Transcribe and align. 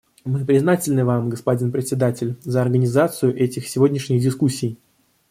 Мы 0.25 0.43
признательны 0.45 1.05
вам, 1.05 1.29
господин 1.29 1.71
Председатель, 1.71 2.35
за 2.41 2.63
организацию 2.63 3.39
этих 3.39 3.67
сегодняшних 3.69 4.19
дискуссий. 4.19 4.79